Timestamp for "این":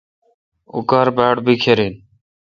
1.83-1.93